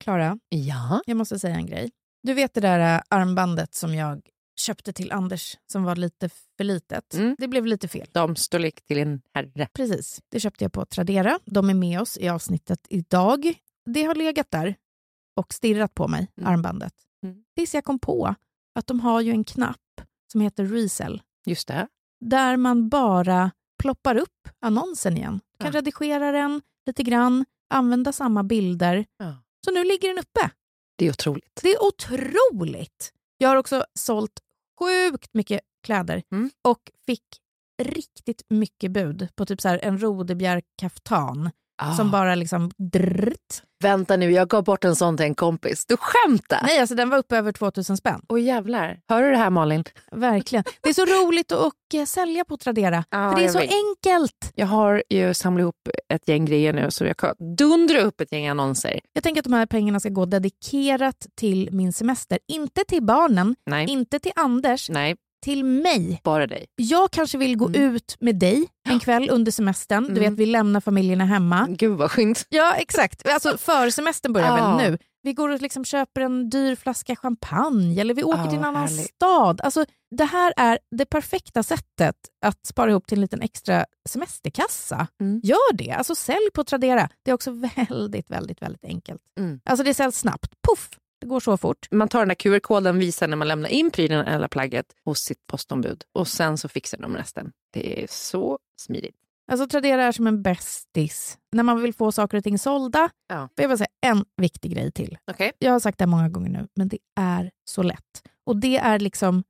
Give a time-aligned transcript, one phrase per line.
[0.00, 1.00] Klara, Ja.
[1.06, 1.90] jag måste säga en grej.
[2.22, 4.20] Du vet det där äh, armbandet som jag
[4.60, 7.14] köpte till Anders som var lite för litet.
[7.14, 7.36] Mm.
[7.38, 8.06] Det blev lite fel.
[8.12, 9.68] Damstorlek till en herre.
[9.74, 10.20] Precis.
[10.28, 11.38] Det köpte jag på Tradera.
[11.44, 13.54] De är med oss i avsnittet idag.
[13.84, 14.74] Det har legat där
[15.36, 16.52] och stirrat på mig, Mm.
[16.52, 16.94] armbandet.
[17.22, 17.36] Mm.
[17.56, 18.34] Tills jag kom på
[18.74, 20.00] att de har ju en knapp
[20.32, 21.88] som heter Resell Just det.
[22.20, 23.50] där man bara
[23.82, 25.40] ploppar upp annonsen igen.
[25.58, 25.78] Du kan Ja.
[25.78, 29.04] redigera den lite grann, använda samma bilder.
[29.18, 29.36] Ja.
[29.64, 30.50] Så nu ligger den uppe.
[30.96, 31.60] Det är otroligt.
[31.62, 33.12] Det är otroligt!
[33.38, 34.40] Jag har också sålt
[34.80, 36.50] sjukt mycket kläder Mm.
[36.62, 37.24] och fick
[37.82, 41.50] riktigt mycket bud på typ så en rodebjörk-kaftan
[41.82, 41.94] Ah.
[41.96, 43.62] som bara liksom drrt.
[43.82, 45.86] Vänta nu, jag gav bort en sån till en kompis.
[45.86, 46.60] Du skämtar?
[46.62, 48.20] Nej, alltså den var uppe över 2000 spänn.
[48.28, 48.98] Åh jävlar.
[49.08, 49.84] Hör du det här Malin?
[50.12, 50.64] Verkligen.
[50.80, 53.04] Det är så roligt att och, eh, sälja på Tradera.
[53.10, 53.70] Ja, för det är så vet.
[53.70, 54.52] enkelt.
[54.54, 55.76] Jag har ju samlat ihop
[56.14, 59.00] ett gäng grejer nu så jag kan dundra upp ett gäng annonser.
[59.12, 62.38] Jag tänker att de här pengarna ska gå dedikerat till min semester.
[62.48, 66.20] Inte till barnen, Nej, inte till Anders, nej, till mig.
[66.24, 66.66] bara dig.
[66.76, 67.82] Jag kanske vill gå Mm.
[67.94, 70.04] ut med dig en kväll under semestern.
[70.04, 70.22] Du Mm.
[70.22, 71.66] vet, vi lämnar familjerna hemma.
[71.70, 72.46] Gud vad skönt.
[72.48, 73.28] Ja, exakt.
[73.28, 74.76] Alltså för semestern börjar Ja.
[74.76, 74.98] väl nu.
[75.22, 78.64] Vi går och liksom köper en dyr flaska champagne eller vi åker Ja, till en
[78.64, 79.06] annan härligt.
[79.14, 79.60] stad.
[79.60, 79.84] Alltså,
[80.16, 85.06] det här är det perfekta sättet att spara ihop till en liten extra semesterkassa.
[85.20, 85.40] Mm.
[85.44, 85.90] Gör det.
[85.90, 87.08] Alltså sälj på Tradera.
[87.24, 89.20] Det är också väldigt, väldigt, väldigt enkelt.
[89.38, 89.60] Mm.
[89.64, 90.52] Alltså det säljs snabbt.
[90.68, 90.88] Puff!
[91.20, 91.88] Det går så fort.
[91.90, 95.46] Man tar den där QR-koden, visar när man lämnar in prylen eller plagget hos sitt
[95.46, 97.52] postombud och sen så fixar de resten.
[97.72, 99.16] Det är så smidigt.
[99.52, 101.38] Alltså Tradera är som en bästis.
[101.52, 103.10] När man vill få saker och ting sålda.
[103.28, 103.48] Ja.
[103.54, 105.18] Jag bara säga en viktig grej till.
[105.30, 105.52] Okej.
[105.58, 108.22] Jag har sagt det många gånger nu, men det är så lätt.
[108.46, 109.44] Och det är liksom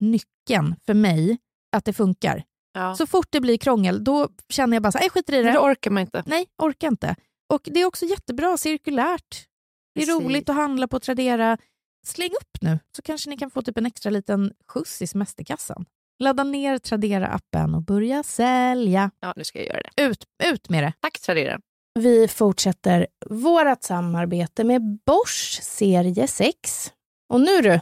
[0.00, 1.38] nyckeln för mig
[1.76, 2.44] att det funkar.
[2.72, 2.94] Ja.
[2.94, 5.52] Så fort det blir krångel, då känner jag bara så här, "Nej, skiter i det.
[5.52, 6.22] det orkar man inte.
[6.26, 7.16] Nej, orkar inte.
[7.52, 9.46] Och det är också jättebra cirkulärt.
[9.96, 11.58] Det är roligt att handla på Tradera.
[12.06, 15.84] Släng upp nu, så kanske ni kan få typ en extra liten skjuts i semesterkassan.
[16.18, 19.10] Ladda ner Tradera-appen och börja sälja.
[19.20, 20.02] Ja, nu ska jag göra det.
[20.02, 20.92] Ut, ut med det.
[21.00, 21.60] Tack Tradera.
[21.98, 26.92] Vi fortsätter vårt samarbete med Bosch serie 6.
[27.28, 27.80] Och nu du,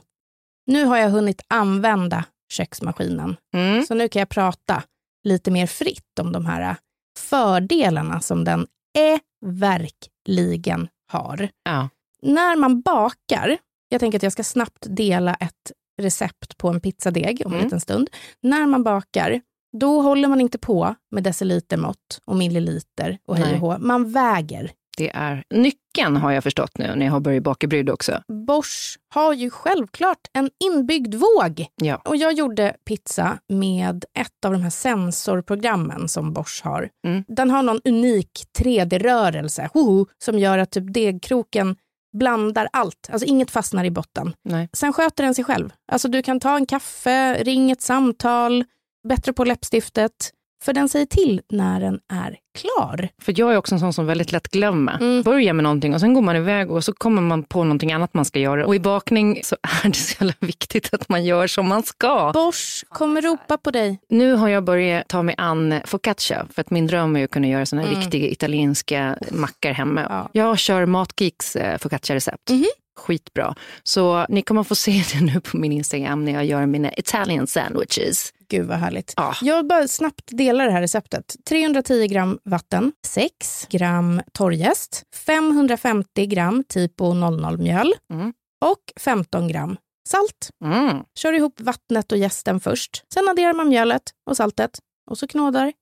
[0.67, 3.37] nu har jag hunnit använda köksmaskinen.
[3.55, 3.87] Mm.
[3.87, 4.83] Så nu kan jag prata
[5.25, 6.77] lite mer fritt om de här
[7.19, 8.67] fördelarna som den
[8.99, 11.49] är verkligen har.
[11.65, 11.89] Ja.
[12.25, 13.59] När man bakar,
[13.89, 17.65] jag tänker att jag ska snabbt dela ett recept på en pizzadeg om en Mm.
[17.67, 18.11] liten stund.
[18.43, 19.41] När man bakar,
[19.79, 23.79] då håller man inte på med decilitermått och milliliter och hej och hå.
[23.79, 24.71] Man väger.
[24.97, 28.23] Det är nyckeln har jag förstått nu när jag har börjat baka bryd också.
[28.47, 31.67] Bosch har ju självklart en inbyggd våg.
[31.83, 31.97] Ja.
[32.05, 36.89] Och jag gjorde pizza med ett av de här sensorprogrammen som Bosch har.
[37.07, 37.25] Mm.
[37.29, 41.77] Den har någon unik 3D-rörelse hoho, som gör att typ degkroken
[42.19, 43.09] blandar allt.
[43.13, 44.35] Alltså inget fastnar i botten.
[44.43, 44.69] Nej.
[44.73, 45.73] Sen sköter den sig själv.
[45.93, 48.65] Alltså du kan ta en kaffe, ring ett samtal,
[49.09, 50.33] bättre på läppstiftet.
[50.65, 53.09] För den säger till när den är klar.
[53.23, 54.95] För jag är också en sån som väldigt lätt glömmer.
[54.97, 55.23] Mm.
[55.23, 58.15] Börjar med någonting och sen går man iväg och så kommer man på någonting annat
[58.15, 58.67] man ska göra.
[58.67, 62.31] Och i bakning så är det så jävla viktigt att man gör som man ska.
[62.35, 63.99] Bosch kommer ropa på dig.
[64.09, 67.47] Nu har jag börjat ta mig an focaccia för att min dröm är att kunna
[67.49, 68.01] göra såna här Mm.
[68.01, 70.07] riktiga italienska mackor hemma.
[70.11, 70.29] Ja.
[70.33, 72.51] Jag kör Matgeeks eh, focaccia-recept.
[72.51, 72.65] Mhm.
[72.97, 73.55] Skitbra.
[73.83, 77.47] Så ni kommer få se det nu på min Instagram när jag gör mina Italian
[77.47, 78.33] sandwiches.
[78.49, 79.13] Gud vad härligt.
[79.17, 79.35] Ja.
[79.43, 81.37] Jag bara snabbt delar det här receptet.
[81.49, 88.33] 310 gram vatten, 6 gram torrjäst, 550 gram typo 00-mjöl Mm.
[88.65, 89.77] och 15 gram
[90.09, 90.51] salt.
[90.65, 90.97] Mm.
[91.19, 93.05] Kör ihop vattnet och jästen först.
[93.15, 94.79] Sen adderar man mjölet och saltet
[95.11, 95.73] och så knådar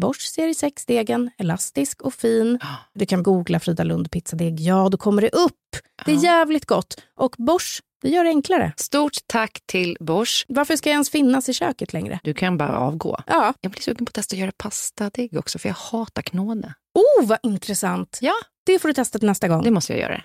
[0.00, 2.58] Bosch serie 6-degen, elastisk och fin.
[2.94, 4.60] Du kan googla Frida Lund pizzadeg.
[4.60, 5.58] Ja, då kommer det upp.
[6.04, 7.02] Det är jävligt gott.
[7.16, 8.72] Och Bosch, det gör det enklare.
[8.76, 10.44] Stort tack till Bosch.
[10.48, 12.20] Varför ska jag ens finnas i köket längre?
[12.24, 13.20] Du kan bara avgå.
[13.26, 13.54] Ja.
[13.60, 16.74] Jag blir sugen på att testa att göra pastadeg också, för jag hatar knåde.
[16.94, 18.18] Oh, vad intressant.
[18.22, 18.34] Ja,
[18.66, 19.62] Det får du testa till nästa gång.
[19.62, 20.22] det måste jag göra.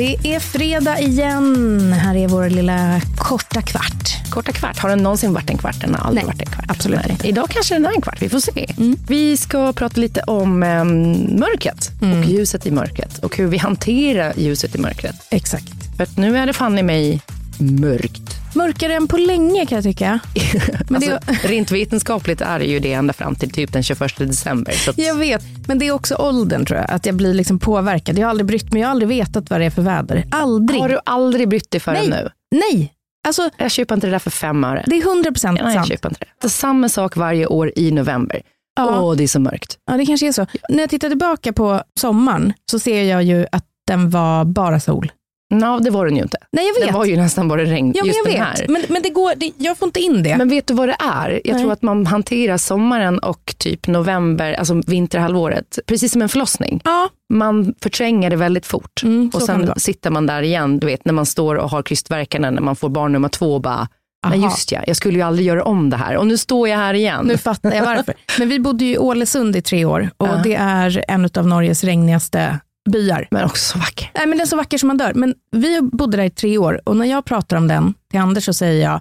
[0.00, 1.92] Det är fredag igen.
[1.92, 4.30] Här är vår lilla korta kvart.
[4.30, 4.78] Korta kvart.
[4.78, 5.80] Har den någonsin varit en kvart?
[5.80, 6.64] Den har aldrig Nej, varit en kvart.
[6.68, 7.10] absolut Nej.
[7.10, 7.28] inte.
[7.28, 8.22] Idag kanske den är en kvart.
[8.22, 8.66] Vi får se.
[9.08, 14.32] Vi ska prata lite om em, mörkret och ljuset i mörkret och hur vi hanterar
[14.36, 15.16] ljuset i mörkret.
[15.30, 15.72] Exakt.
[15.96, 17.20] För nu är det fan i mig
[17.58, 18.39] mörkt.
[18.54, 20.20] Mörkare än på länge kan jag tycka.
[20.88, 24.16] Men det alltså, rent vetenskapligt är det ju det ända fram till typ den 21
[24.18, 24.74] december.
[24.88, 26.90] Att, Jag vet, men det är också åldern tror jag.
[26.90, 28.18] Att jag blir liksom påverkad.
[28.18, 30.24] Jag har aldrig brytt mig, jag har aldrig vetat vad det är för väder.
[30.30, 30.80] Aldrig.
[30.80, 32.28] har du aldrig brytt dig förrän nu?
[32.50, 32.92] Nej,
[33.28, 34.84] alltså Jag köper inte det där för fem öre.
[34.86, 35.88] det är 100 procent Nej, jag sant.
[35.88, 36.30] köper inte det.
[36.40, 38.40] Det är samma sak varje år i november.
[38.76, 39.00] Ja.
[39.00, 39.78] Åh, det är så mörkt.
[39.90, 40.46] Ja, det kanske är så.
[40.68, 45.12] När jag tittar tillbaka på sommaren så ser jag ju att den var bara sol.
[45.50, 46.38] Nå, det var den ju inte.
[46.52, 46.92] Nej, jag vet.
[46.92, 48.58] Det var ju nästan bara regn ja, men just jag den vet.
[48.60, 48.66] här.
[48.68, 50.36] Men, men det går, det, jag får inte in det.
[50.36, 51.40] Men vet du vad det är?
[51.44, 51.62] Jag Nej.
[51.62, 56.80] tror att man hanterar sommaren och typ november, alltså vinterhalvåret, precis som en förlossning.
[56.84, 59.02] ja, Man förtränger det väldigt fort.
[59.02, 62.50] Mm, och sen sitter man där igen, du vet när man står och har krystvärkarna
[62.50, 63.88] när man får barn nummer två och bara,
[64.28, 64.50] men Aha.
[64.50, 66.16] just ja, jag skulle ju aldrig göra om det här.
[66.16, 67.24] Och nu står jag här igen.
[67.26, 68.14] nu fattar jag varför.
[68.38, 70.40] Men vi bodde ju i Ålesund i tre år och Ja.
[70.44, 72.58] det är en av Norges regnigaste
[72.90, 73.28] byar.
[73.30, 74.10] Men också så vacker.
[74.14, 75.14] Nej, men den är så vacker som man dör.
[75.14, 78.44] Men vi bodde där i tre år och när jag pratar om den till Anders
[78.44, 79.00] så säger jag,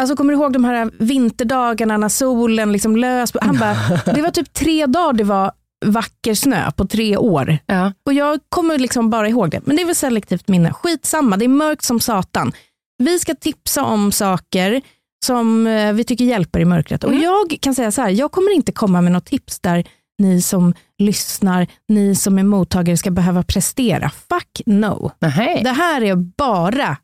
[0.00, 3.32] alltså kommer du ihåg de här vinterdagarna när solen liksom lös?
[3.40, 3.76] Han bara,
[4.14, 5.52] det var typ tre dagar det var
[5.84, 7.58] vacker snö på tre år.
[7.66, 7.92] Ja.
[8.06, 9.60] Och jag kommer liksom bara ihåg det.
[9.64, 10.72] Men det är väl selektivt minne.
[10.72, 12.52] Skitsamma, det är mörkt som satan.
[12.98, 14.82] Vi ska tipsa om saker
[15.24, 17.04] som eh, vi tycker hjälper i mörkret.
[17.04, 19.84] Och jag kan säga så här, jag kommer inte komma med något tips där
[20.18, 24.10] ni som lyssnar, ni som är mottagare ska behöva prestera.
[24.10, 25.10] Fuck no.
[25.18, 26.96] Nej, Det här är bara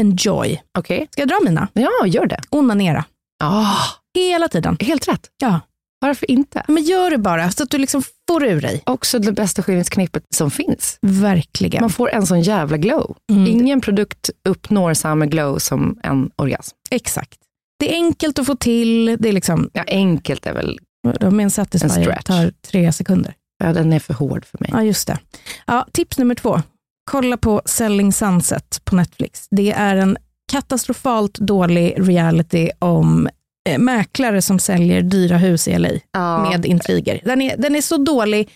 [0.00, 0.62] enjoy.
[0.78, 1.06] okej.
[1.10, 1.68] Ska jag dra mina?
[1.72, 2.40] Ja, gör det.
[2.50, 3.04] Onanera.
[3.44, 3.76] Ah,
[4.14, 4.76] Hela tiden.
[4.80, 5.28] helt rätt.
[5.38, 5.60] Ja.
[6.00, 6.64] Varför inte?
[6.68, 8.82] Men gör det bara så att du liksom får ur dig.
[8.86, 10.98] Också det bästa skönhetsknippet som finns.
[11.02, 11.80] Verkligen.
[11.80, 13.16] Man får en sån jävla glow.
[13.32, 13.46] Mm.
[13.46, 16.76] Ingen produkt uppnår samma glow som en orgasm.
[16.90, 17.38] Exakt.
[17.78, 19.16] Det är enkelt att få till.
[19.20, 20.78] Det är liksom, Ja, enkelt är väl,
[21.20, 22.24] de med en En Satisfyer stretch.
[22.24, 23.34] tar tre sekunder.
[23.64, 24.70] ja, den är för hård för mig.
[24.72, 25.18] Ja, just det.
[25.66, 26.62] Ja, tips nummer två.
[27.10, 29.46] Kolla på Selling Sunset på Netflix.
[29.50, 30.16] Det är en
[30.52, 33.28] katastrofalt dålig reality om
[33.68, 36.50] eh, mäklare som säljer dyra hus i LA Ja.
[36.50, 37.20] med intriger.
[37.24, 38.50] Den är, den är så dålig,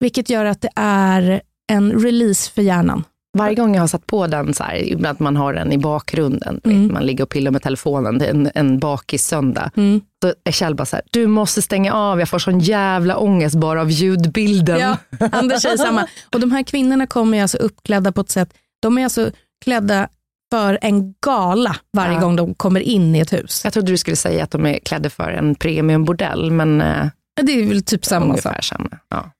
[0.00, 3.04] vilket gör att det är en release för hjärnan.
[3.38, 5.78] Varje gång jag har satt på den, så här, ibland att man har den i
[5.78, 6.82] bakgrunden, Mm.
[6.82, 9.70] vet, man ligger och pillar med telefonen, det är en, en bakis söndag.
[9.76, 10.00] Mm.
[10.22, 13.54] Då är Kjell bara så här, du måste stänga av, jag får sån jävla ångest
[13.56, 14.78] bara av ljudbilden.
[14.80, 14.96] Ja,
[15.32, 16.06] Anders säger samma.
[16.32, 19.30] Och de här kvinnorna kommer ju alltså uppklädda på ett sätt, de är alltså
[19.64, 20.08] klädda
[20.52, 22.20] för en gala varje Ja.
[22.20, 23.60] gång de kommer in i ett hus.
[23.64, 27.06] Jag trodde du skulle säga att de är klädda för en premiumbordell, men eh,
[27.42, 28.64] Det är väl typ samma sak.
[28.64, 28.88] samma.
[29.08, 29.30] Ja.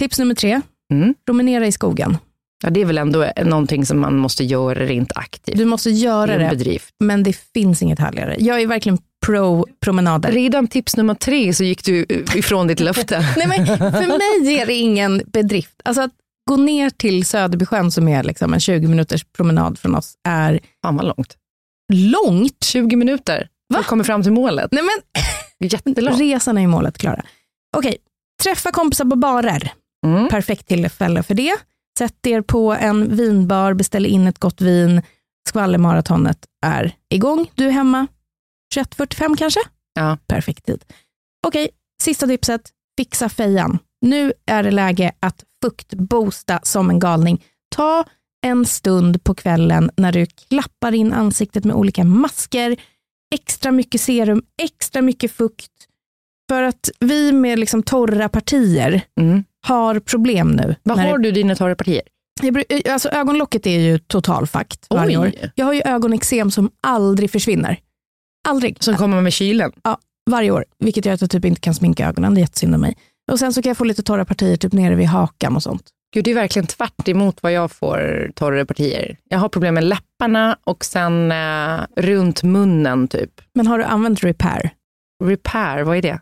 [0.00, 0.60] Tips nummer tre,
[0.92, 1.14] Mm.
[1.26, 2.16] promenera i skogen.
[2.62, 5.56] Ja, det är väl ändå någonting som man måste göra rent aktivt.
[5.56, 6.94] Du måste göra det, bedrift.
[7.00, 8.36] men det finns inget härligare.
[8.38, 10.32] Jag är verkligen pro promenader.
[10.32, 13.20] Redan tips nummer tre så gick du ifrån ditt löfte.
[13.36, 15.80] Nej, men för mig är det ingen bedrift.
[15.84, 16.10] Alltså att
[16.50, 20.96] gå ner till Söderbysjön som är liksom en 20 minuters promenad från oss är Fan
[20.96, 21.36] vad långt.
[21.92, 22.64] långt.
[22.64, 24.68] 20 minuter för att komma fram till målet.
[24.72, 25.22] Nej, men
[25.70, 26.20] Jättelångt.
[26.20, 27.22] resan är ju målet, Klara.
[27.76, 27.96] Okej,
[28.42, 29.72] träffa kompisar på barer.
[30.06, 30.28] Mm.
[30.28, 31.54] Perfekt tillfälle för det.
[31.98, 35.02] Sätt er på en vinbar, beställ in ett gott vin.
[35.48, 37.50] Skvallermaratonet är igång.
[37.54, 38.06] Du är hemma
[38.74, 39.60] 21.45 kanske?
[39.94, 40.18] Ja.
[40.26, 40.84] Perfekt tid.
[41.46, 41.68] Okej,
[42.02, 42.70] sista tipset.
[42.98, 43.78] Fixa fejan.
[44.00, 47.44] Nu är det läge att fuktboosta som en galning.
[47.74, 48.04] Ta
[48.46, 52.76] en stund på kvällen när du klappar in ansiktet med olika masker,
[53.34, 55.71] extra mycket serum, extra mycket fukt.
[56.52, 59.44] För att vi med liksom torra partier Mm.
[59.66, 60.74] har problem nu.
[60.82, 62.02] Vad har du i dina torra partier?
[62.42, 65.32] jag, bru- alltså ögonlocket är ju totalfakt varje år.
[65.54, 67.76] Jag har ju ögonexem som aldrig försvinner.
[68.48, 68.76] Aldrig.
[68.82, 69.72] Som kommer med kylen.
[70.30, 70.64] Varje år.
[70.78, 72.34] Vilket gör att jag typ inte kan sminka ögonen.
[72.34, 72.96] Det är jättesynd om mig.
[73.32, 75.82] Och sen så kan jag få lite torra partier typ nere vid hakan och sånt.
[76.14, 79.16] Gud, det är verkligen tvärt emot vad jag får torra partier.
[79.28, 83.30] Jag har problem med läpparna och sen eh, runt munnen typ.
[83.54, 84.70] Men har du använt Repair?
[85.24, 86.20] Repair, vad är det?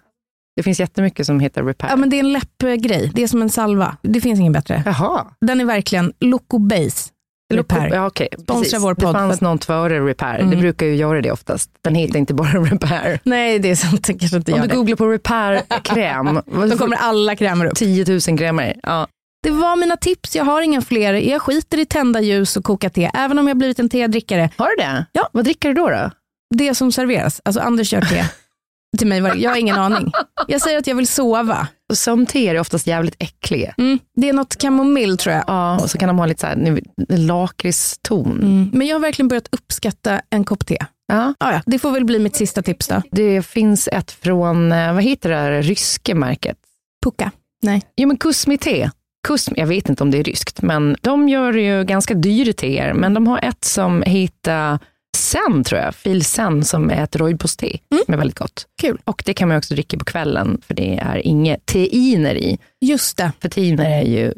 [0.61, 1.91] Det finns jättemycket som heter Repair.
[1.91, 3.11] Ja, men det är en läppgrej.
[3.15, 3.97] Det är som en salva.
[4.03, 4.83] Det finns ingen bättre.
[4.87, 5.27] Jaha.
[5.41, 7.09] Den är verkligen Loco Base.
[7.55, 7.95] Repair.
[7.95, 8.29] Ja, okay.
[8.43, 9.09] Sponsra vår podd.
[9.15, 10.39] Det fanns något före Repair.
[10.39, 10.61] Det Mm.
[10.61, 11.71] brukar ju göra det oftast.
[11.85, 13.21] Den heter inte bara Repair.
[13.25, 14.05] Nej, det är sant.
[14.07, 14.75] Det kanske inte Om du det.
[14.75, 16.41] googlar på Repair-kräm,
[16.71, 17.75] Då kommer alla krämer upp.
[17.75, 18.77] 10 000 krämer.
[18.83, 19.07] Ja.
[19.43, 20.37] Det var mina tips.
[20.37, 21.15] Jag har inga fler.
[21.15, 24.51] Jag skiter i tända ljus och koka te, även om jag blivit en tedrickare.
[24.57, 25.07] Har du det?
[25.13, 25.29] Ja.
[25.33, 25.89] Vad dricker du då?
[25.91, 26.11] då?
[26.55, 27.41] Det som serveras.
[27.45, 28.25] Alltså Anders gör te
[28.99, 29.21] till mig.
[29.21, 30.13] varje- Jag har ingen aning.
[30.49, 31.67] Jag säger att jag vill sova.
[31.93, 33.75] Sömnte är oftast jävligt äckliga.
[33.79, 33.99] Mm.
[34.17, 35.45] Det är något kamomill tror jag.
[35.47, 38.31] Ja, och så kan de ha lite så här, lakritston.
[38.43, 38.71] Mm.
[38.73, 40.79] Men jag har verkligen börjat uppskatta en kopp te.
[41.13, 41.35] Ja.
[41.41, 41.61] Ah, ja.
[41.67, 43.03] Det får väl bli mitt sista tips då.
[43.11, 46.57] Det finns ett från, eh, vad heter det här ryska märket?
[47.05, 47.31] Pucka.
[47.63, 47.83] Nej.
[47.97, 48.91] Jo men Kusmi te.
[49.29, 52.93] Kusmi, jag vet inte om det är ryskt, men de gör ju ganska dyra teer.
[52.95, 54.79] Men de har ett som heter
[55.17, 57.79] Sen tror jag, Fil Sen, som är ett rooibos-te.
[58.05, 58.67] Som är väldigt gott.
[58.81, 58.99] Kul.
[59.05, 62.59] Och det kan man också dricka på kvällen, för det är inget teiner i.
[62.81, 63.33] Just det.
[63.41, 64.35] För teiner är ju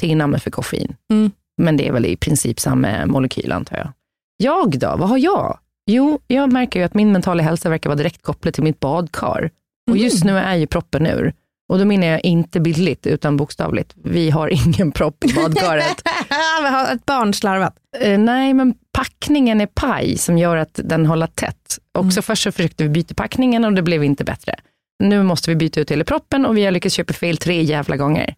[0.00, 0.96] teinamnet för koffein.
[1.10, 1.30] Mm.
[1.62, 3.92] Men det är väl i princip samma molekyl antar jag.
[4.36, 5.58] Jag då, vad har jag?
[5.90, 9.50] Jo, jag märker ju att min mentala hälsa verkar vara direkt kopplad till mitt badkar.
[9.90, 11.34] Och just nu är ju proppen ur.
[11.72, 13.92] Och då menar jag inte bildligt utan bokstavligt.
[14.04, 16.02] Vi har ingen propp i badkaret.
[16.70, 17.74] Har ett barn slarvat.
[18.00, 21.78] Eh, nej, men packningen är paj som gör att den håller tätt.
[21.98, 24.54] Och så först så försökte vi byta packningen och det blev inte bättre.
[25.02, 27.96] Nu måste vi byta ut hela proppen och vi har lyckats köpa fel tre jävla
[27.96, 28.34] gånger.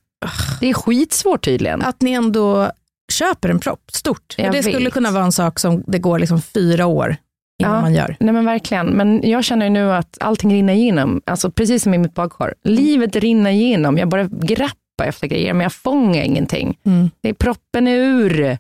[0.61, 1.83] Det är skitsvårt tydligen.
[1.83, 2.71] Att ni ändå
[3.13, 4.35] köper en propp stort.
[4.37, 4.93] Jag det skulle vet.
[4.95, 7.17] kunna vara en sak som det går liksom fyra år
[7.63, 7.81] innan Ja.
[7.81, 8.17] man gör.
[8.21, 11.23] Nej men verkligen, men jag känner nu att allting rinner igenom.
[11.27, 12.55] Alltså precis som i mitt badkar.
[12.65, 13.99] Livet rinner igenom.
[13.99, 16.79] Jag bara greppar efter grejer, men jag fångar ingenting.
[16.87, 17.11] Mm.
[17.21, 18.59] Det är proppen är ur.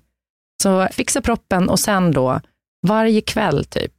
[0.62, 2.40] Så fixa proppen och sen då,
[2.86, 3.92] varje kväll typ,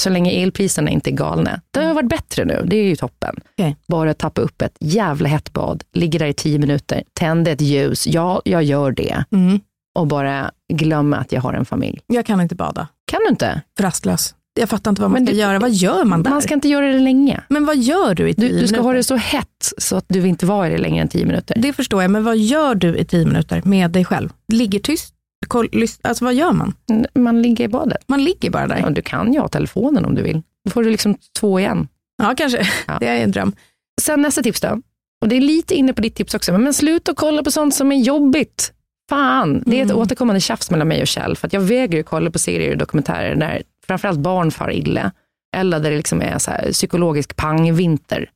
[0.00, 1.60] så länge elpriserna inte är galna.
[1.70, 3.36] Det har varit bättre nu, det är ju toppen.
[3.52, 3.76] Okej.
[3.88, 8.06] Bara tappa upp ett jävla hett bad, ligger där i tio minuter, tända ett ljus,
[8.06, 9.24] ja, jag gör det.
[9.32, 9.60] Mm.
[9.98, 12.00] Och bara glömma att jag har en familj.
[12.06, 12.88] Jag kan inte bada.
[13.10, 13.62] Kan du inte?
[13.76, 14.34] För rastlös.
[14.60, 15.58] Jag fattar inte vad man Men ska du- göra.
[15.58, 16.30] Vad gör man där?
[16.30, 17.40] Man ska inte göra det länge.
[17.48, 18.82] Men vad gör du i tio Du, du ska minuter?
[18.82, 21.56] ha det så hett så att du inte var i det längre än tio minuter.
[21.58, 24.28] Det förstår jag, men vad gör du i tio minuter med dig själv?
[24.52, 25.14] Ligger tyst?
[25.48, 25.68] Koll,
[26.02, 26.74] alltså vad gör man?
[27.14, 27.98] Man ligger i badet.
[28.06, 28.78] Man ligger bara där.
[28.78, 30.42] Ja, du kan ju ha telefonen om du vill.
[30.64, 31.88] Då får du liksom två igen.
[32.22, 32.68] Ja, kanske.
[32.86, 32.96] Ja.
[33.00, 33.52] Det är en dröm.
[34.00, 34.80] Sen nästa tips då.
[35.22, 37.92] Och det är lite inne på ditt tips också, men sluta kolla på sånt som
[37.92, 38.72] är jobbigt.
[39.10, 40.02] Fan, det är ett Mm.
[40.02, 42.78] återkommande tjafs mellan mig och Kjell, för att jag vägrar ju kolla på serier och
[42.78, 45.12] dokumentärer där framförallt barn far illa,
[45.56, 48.30] eller där det liksom är så här psykologisk pangvinter.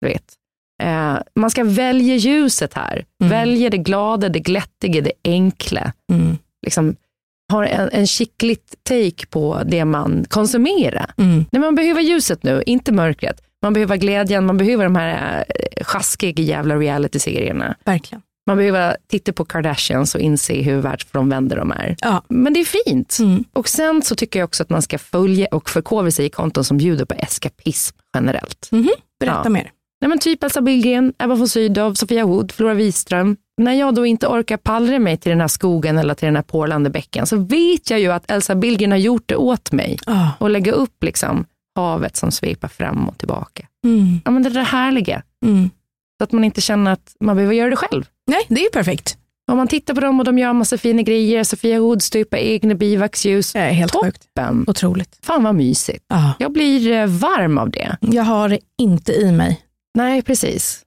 [0.00, 0.34] Du vet.
[0.82, 3.04] Eh, man ska välja ljuset här.
[3.22, 3.30] Mm.
[3.30, 5.92] Välja det glada, det glättiga, det enkla.
[6.12, 6.38] Mm.
[6.66, 6.96] Liksom,
[7.52, 11.14] har en, en skickligt take på det man konsumerar.
[11.16, 11.44] Mm.
[11.52, 13.42] Nej, man behöver ljuset nu, inte mörkret.
[13.62, 17.76] Man behöver glädjen, man behöver de här eh, sjaskiga jävla reality-serierna.
[17.84, 18.22] Verkligen.
[18.46, 21.96] Man behöver titta på Kardashians och inse hur världsfrånvända de är.
[22.00, 22.22] Ja.
[22.28, 23.16] Men det är fint.
[23.20, 23.44] Mm.
[23.52, 26.64] Och sen så tycker jag också att man ska följa och förkovra sig i konton
[26.64, 28.70] som bjuder på eskapism generellt.
[29.20, 29.48] Berätta Ja.
[29.50, 29.70] mer.
[30.00, 33.36] Nej, men typ Elsa Billgren, Ebba von Sydow, Sofia Wood, Flora Wiström.
[33.56, 36.42] När jag då inte orkar pallra mig till den här skogen eller till den här
[36.42, 39.98] porlande bäcken så vet jag ju att Elsa Billgren har gjort det åt mig.
[40.06, 40.28] Ah.
[40.38, 41.44] Och lägga upp liksom
[41.76, 43.66] havet som svepar fram och tillbaka.
[43.84, 44.20] Mm.
[44.24, 45.22] Ja, men det där härliga.
[45.44, 45.70] Mm.
[46.18, 48.04] Så att man inte känner att man behöver göra det själv.
[48.30, 49.16] Nej, det är ju perfekt.
[49.50, 52.74] Om man tittar på dem och de gör massa fina grejer, Sofia Wood stupar egna
[52.74, 53.52] bivaxljus.
[53.52, 54.22] Det är helt sjukt.
[54.34, 54.64] Toppen!
[54.66, 55.18] Otroligt.
[55.22, 56.04] Fan vad mysigt.
[56.08, 56.30] Ah.
[56.38, 57.96] Jag blir eh, varm av det.
[58.00, 59.60] Jag har det inte i mig.
[59.98, 60.80] Nej, precis.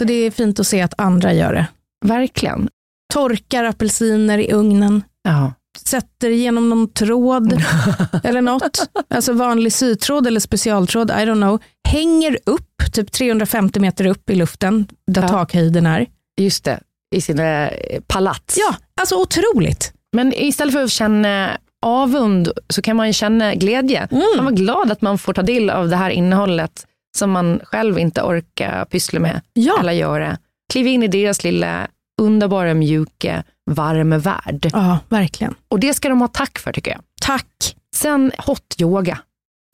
[0.00, 1.66] Så det är fint att se att andra gör det.
[2.04, 2.68] Verkligen.
[3.12, 5.02] Torkar apelsiner i ugnen.
[5.22, 5.52] Ja.
[5.84, 7.52] Sätter igenom någon tråd
[8.24, 8.88] eller något.
[9.10, 11.58] Alltså vanlig sytråd eller specialtråd, I don't know.
[11.88, 15.28] Hänger upp, typ 350 meter upp i luften, där Ja.
[15.28, 16.06] takhöjden är.
[16.40, 16.80] Just det,
[17.14, 18.56] i sina eh, palats.
[18.58, 19.92] Ja, alltså otroligt.
[20.12, 24.08] Men istället för att känna avund så kan man ju känna glädje.
[24.36, 26.86] Man var glad att man får ta del av det här innehållet
[27.18, 29.80] som man själv inte orkar pyssla med Ja.
[29.80, 30.38] eller göra.
[30.72, 31.88] Kliv in i deras lilla
[32.22, 34.70] underbara, mjuka, varma värld.
[34.72, 35.54] Ja, verkligen.
[35.68, 37.00] Och det ska de ha tack för tycker jag.
[37.22, 37.76] Tack.
[37.94, 39.18] Sen hot yoga.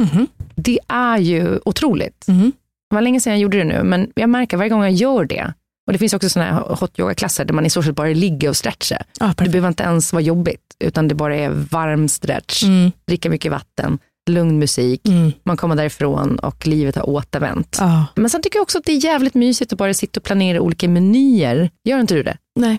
[0.03, 0.27] Mhm.
[0.55, 2.25] Det är ju otroligt.
[2.29, 2.53] Mhm.
[2.91, 5.25] Det var länge sedan jag gjorde det nu, men jag märker varje gång jag gör
[5.25, 5.55] det,
[5.87, 8.49] och det finns också sådana här hot yoga-klasser där man i stort sett bara ligger
[8.49, 9.03] och stretchar.
[9.21, 12.93] Ja, Det behöver inte ens vara jobbigt, utan det bara är varm stretch, Mm.
[13.07, 13.99] dricka mycket vatten,
[14.31, 15.33] lugn musik, Mm.
[15.43, 17.77] man kommer därifrån och livet har återvänt.
[17.81, 18.07] Ja.
[18.17, 20.61] Men sen tycker jag också att det är jävligt mysigt att bara sitta och planera
[20.61, 21.71] olika menyer.
[21.89, 22.37] Gör inte du det?
[22.61, 22.79] Nej,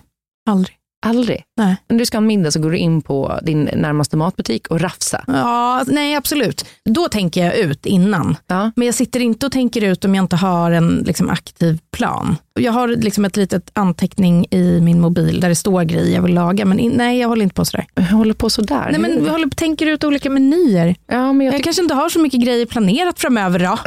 [0.50, 0.76] aldrig.
[1.06, 1.42] Aldrig.
[1.56, 1.76] Nej.
[1.88, 4.80] När du ska ha en middag så går du in på din närmaste matbutik och
[4.80, 5.24] rafsa.
[5.26, 6.64] Ja, nej absolut.
[6.84, 8.36] Då tänker jag ut innan.
[8.46, 8.70] Ja.
[8.76, 12.36] Men jag sitter inte och tänker ut om jag inte har en liksom, aktiv plan.
[12.60, 16.34] Jag har liksom ett litet anteckning i min mobil där det står grejer jag vill
[16.34, 16.64] laga.
[16.64, 17.86] Men in, nej, jag håller inte på sådär.
[17.94, 18.88] Jag håller på sådär.
[18.90, 20.94] Nej, men vi håller, tänker ut olika menyer.
[21.06, 23.78] ja, men jag Jag kanske inte har så mycket grejer planerat framöver då.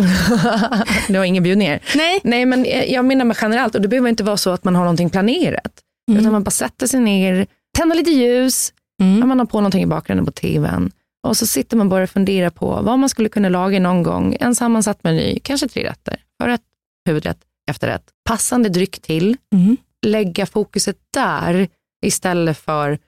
[1.13, 1.79] du har ingen bjudningar.
[1.95, 2.19] Nej.
[2.23, 4.83] Nej, men jag menar med generellt, och det behöver inte vara så att man har
[4.83, 5.71] någonting planerat.
[6.09, 6.19] Mm.
[6.19, 7.47] Utan man bara sätter sig ner,
[7.77, 9.27] tänder lite ljus, Mm.
[9.27, 10.91] man har på någonting i bakgrunden på tvn.
[11.27, 14.37] Och så sitter man bara och funderar på vad man skulle kunna laga någon gång.
[14.39, 16.21] En sammansatt meny, kanske tre rätter.
[16.41, 16.61] Förrätt,
[17.05, 17.37] huvudrätt,
[17.71, 18.03] efterrätt.
[18.29, 19.37] Passande dryck till.
[19.53, 19.77] Mm.
[20.05, 21.67] Lägga fokuset där
[22.05, 22.99] istället för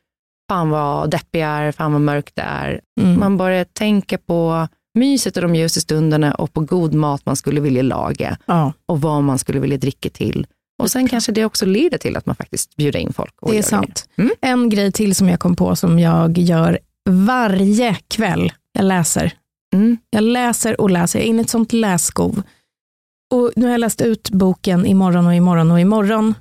[0.49, 2.81] fan vad deppig jag är, fan vad mörkt det är.
[3.01, 3.19] Mm.
[3.19, 7.61] Man börjar tänka på myset och de ljusa stunderna och på god mat man skulle
[7.61, 10.47] vilja laga Ja, och vad man skulle vilja dricka till.
[10.77, 13.33] Och sen kanske det också leder till att man faktiskt bjuder in folk.
[13.41, 14.09] Och det är sant.
[14.15, 14.31] Mm.
[14.41, 16.79] En grej till som jag kom på som jag gör
[17.09, 19.33] varje kväll jag läser.
[19.73, 19.97] Mm.
[20.09, 22.41] Jag läser och läser, jag är inne i ett sånt lässkov.
[23.33, 26.33] Och nu har jag läst ut boken imorgon och imorgon och imorgon.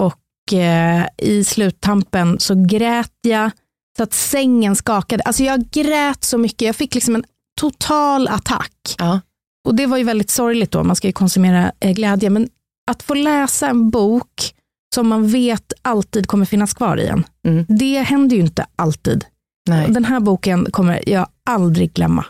[0.00, 3.50] Och eh, i sluttampen så grät jag
[3.96, 5.22] så att sängen skakade.
[5.22, 7.24] Alltså jag grät så mycket, jag fick liksom en
[7.60, 8.94] total attack.
[8.98, 9.20] Ja.
[9.64, 12.30] Och det var ju väldigt sorgligt då, man ska ju konsumera eh, glädje.
[12.30, 12.48] Men
[12.90, 14.54] att få läsa en bok
[14.94, 17.24] som man vet alltid kommer finnas kvar i en.
[17.46, 17.66] Mm.
[17.68, 19.24] Det händer ju inte alltid.
[19.68, 19.90] Nej.
[19.90, 22.24] Den här boken kommer jag aldrig glömma.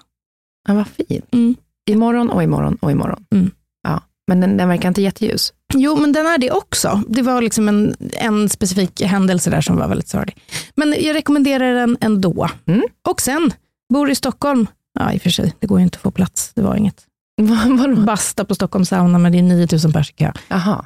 [0.69, 1.25] Ja, vad fint.
[1.33, 1.55] Mm.
[1.91, 3.25] Imorgon och imorgon och imorgon.
[3.31, 3.51] Mm.
[3.83, 4.01] Ja.
[4.27, 5.53] Men den, den verkar inte jätteljus.
[5.75, 7.03] Jo, men den är det också.
[7.09, 10.37] Det var liksom en, en specifik händelse där som var väldigt sorglig.
[10.75, 12.49] Men jag rekommenderar den ändå.
[12.67, 12.83] Mm.
[13.09, 13.53] Och sen,
[13.93, 14.67] bor i Stockholm.
[14.99, 16.53] Ja, i och för sig, det går ju inte att få plats.
[16.55, 17.07] Det var inget.
[18.07, 20.29] Basta på Stockholms sauna, men det är 9000 pers i.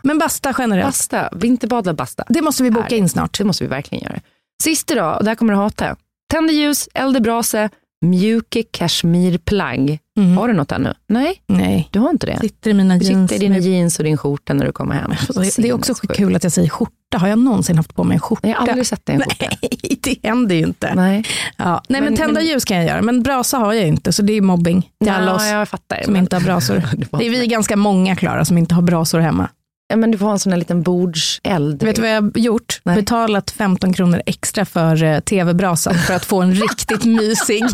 [0.02, 0.86] Men basta generellt.
[0.86, 2.24] Basta, vinterbad eller basta?
[2.28, 2.98] Det måste vi boka Härligt.
[2.98, 3.38] in snart.
[3.38, 4.20] Det måste vi verkligen göra.
[4.62, 5.96] Sista då, och det här kommer du hata.
[6.32, 7.70] Tänder ljus, eld i brase,
[8.02, 9.98] mjuke kashmirplagg.
[10.18, 10.36] Mm.
[10.36, 10.94] Har du något ännu?
[11.08, 12.38] Nej, Nej, du har inte det.
[12.40, 13.30] sitter i mina Du jeans.
[13.30, 15.14] sitter i dina med- jeans och din skjorta när du kommer hem.
[15.56, 16.92] det är också kul att jag säger skjorta.
[17.18, 18.48] Har jag någonsin haft på mig en skjorta?
[18.48, 19.46] Jag har aldrig sett dig i en skjorta.
[19.62, 20.94] Nej, det händer ju inte.
[20.94, 21.24] Nej.
[21.56, 21.82] Ja.
[21.88, 24.22] Nej, men, Men- tända men- ljus kan jag göra, men brasa har jag inte, så
[24.22, 26.02] det är mobbing till alla oss Ja, jag fattar.
[26.04, 26.74] som men- inte har brasor.
[27.18, 29.48] Det är vi ganska många, Klara, som inte har brasor hemma.
[29.94, 31.82] Men du får ha en sån här liten bordseld.
[31.82, 32.80] Vet du vad jag har gjort?
[32.84, 32.96] Nej.
[32.96, 37.64] Betalat 15 kronor extra för eh, tv-brasan för att få en riktigt mysig.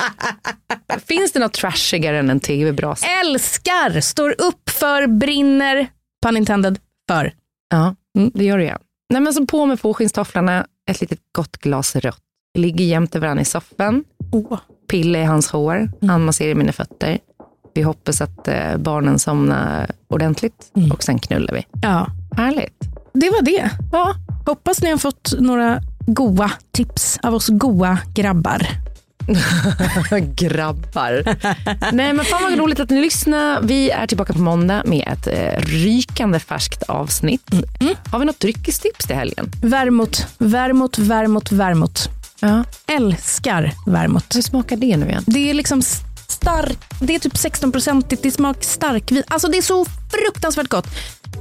[1.08, 3.06] Finns det något trashigare än en tv-brasa?
[3.24, 5.86] Älskar, står upp för, brinner,
[6.26, 6.78] pun intended,
[7.08, 7.32] för.
[7.70, 8.30] Ja, Mm.
[8.34, 8.64] det gör det.
[8.64, 8.78] Ja.
[9.12, 12.18] Nej, men så på med fårskinnstofflarna, ett litet gott glas rött.
[12.58, 14.58] Ligger jämte varandra i soffan, Oh.
[14.90, 17.18] pilla i hans hår, han masserar mina fötter.
[17.76, 20.90] Vi hoppas att eh, barnen somnar ordentligt Mm.
[20.92, 21.66] och sen knullar vi.
[21.82, 22.80] Ja, Härligt.
[23.12, 23.70] det var det.
[23.92, 24.14] Ja.
[24.46, 28.66] Hoppas ni har fått några goa tips av oss goa grabbar.
[30.36, 31.22] Grabbar.
[31.92, 33.60] Nej men fan vad roligt att ni lyssnar.
[33.62, 37.50] Vi är tillbaka på måndag med ett eh, rykande färskt avsnitt.
[38.10, 39.50] Har vi något dryckestips till helgen?
[39.62, 42.08] Vermouth, vermouth, vermouth, vermouth.
[42.40, 42.64] Ja.
[42.86, 44.26] Älskar vermouth.
[44.34, 45.22] Hur smakar det nu igen?
[45.26, 45.82] Det är liksom
[46.46, 49.22] stark, det är typ 16-procentigt, det smakar starkvin.
[49.28, 50.86] Alltså det är så fruktansvärt gott.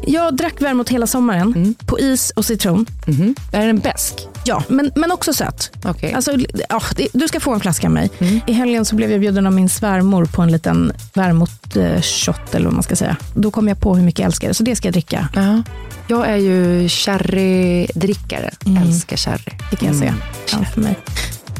[0.07, 2.85] Jag drack vermouth hela sommaren på is och citron.
[3.07, 3.35] Mhm.
[3.53, 4.13] Är den besk?
[4.45, 5.71] Ja, men, men också sött.
[5.83, 6.13] Okej.
[6.13, 6.31] Alltså,
[6.69, 6.81] ja,
[7.13, 8.09] du ska få en flaska av mig.
[8.47, 12.73] I helgen så blev jag bjuden av min svärmor på en liten vermouth-shot, eller vad
[12.73, 13.17] man ska säga.
[13.33, 15.29] Då kom jag på hur mycket jag älskar det, så det ska jag dricka.
[15.35, 15.63] Ja.
[16.07, 18.51] Jag är ju sherrydrickare.
[18.81, 19.57] Älskar sherry.
[19.71, 20.15] Det kan jag säga.
[20.51, 20.99] Ja, för mig.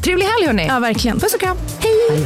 [0.04, 0.68] Trevlig helg hörni.
[0.68, 1.20] Ja, verkligen.
[1.20, 1.58] Puss och kram.
[1.80, 2.26] Hej!